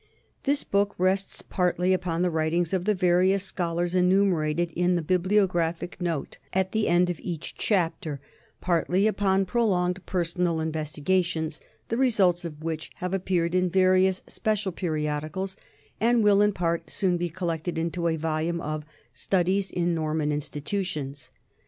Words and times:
This 0.45 0.63
book 0.63 0.95
rests 0.97 1.43
partly 1.43 1.93
upon 1.93 2.23
the 2.23 2.31
writings 2.31 2.73
of 2.73 2.85
the 2.85 2.95
various 2.95 3.43
scholars 3.43 3.93
enumerated 3.93 4.71
in 4.71 4.95
the 4.95 5.03
bibliographical 5.03 6.03
note 6.03 6.39
at 6.53 6.71
the 6.71 6.85
viii 6.85 6.85
PREFACE 6.87 6.95
end 6.95 7.09
of 7.11 7.19
each 7.19 7.55
chapter, 7.55 8.19
partly 8.61 9.05
upon 9.05 9.45
prolonged 9.45 10.03
personal 10.07 10.59
investigations, 10.59 11.61
the 11.89 11.97
results 11.97 12.43
of 12.43 12.63
which 12.63 12.89
have 12.95 13.13
appeared 13.13 13.53
in 13.53 13.69
various 13.69 14.23
special 14.25 14.71
periodicals 14.71 15.55
and 15.99 16.23
will, 16.23 16.41
in 16.41 16.51
part, 16.51 16.89
soon 16.89 17.15
be 17.17 17.29
collected 17.29 17.77
into 17.77 18.07
a 18.07 18.15
volume 18.17 18.59
of 18.59 18.83
Studies 19.13 19.69
in 19.69 19.93
Norman 19.93 20.31
Institu 20.31 20.83
tions. 20.83 21.29